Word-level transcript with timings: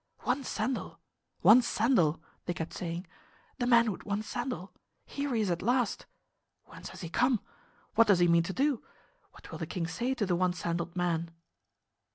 "One 0.21 0.43
sandal! 0.43 0.99
One 1.41 1.61
sandal!" 1.61 2.23
they 2.47 2.55
kept 2.55 2.73
saying. 2.73 3.05
"The 3.59 3.67
man 3.67 3.91
with 3.91 4.03
one 4.03 4.23
sandal! 4.23 4.73
Here 5.05 5.31
he 5.35 5.41
is 5.41 5.51
at 5.51 5.61
last! 5.61 6.07
Whence 6.65 6.89
has 6.89 7.01
he 7.01 7.09
come? 7.09 7.39
What 7.93 8.07
does 8.07 8.17
he 8.17 8.27
mean 8.27 8.41
to 8.41 8.51
do? 8.53 8.81
What 9.29 9.51
will 9.51 9.59
the 9.59 9.67
king 9.67 9.85
say 9.85 10.15
to 10.15 10.25
the 10.25 10.35
one 10.35 10.53
sandaled 10.53 10.95
man?" 10.95 11.29